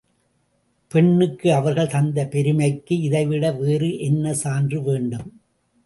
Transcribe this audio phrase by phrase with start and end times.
[0.91, 5.29] பெண்ணுக்கு அவர்கள் தந்த பெருமைக்கு இதைவிட வேறு என்ன சான்று வேண்டும்?